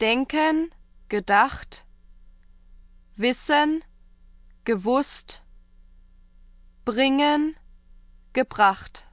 denken, 0.00 0.70
gedacht, 1.08 1.84
wissen, 3.16 3.82
gewusst, 4.64 5.42
bringen, 6.84 7.56
gebracht. 8.32 9.06